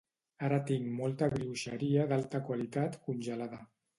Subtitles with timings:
[0.45, 3.63] Ara tinc molta brioxeria d'alta qualitat congelada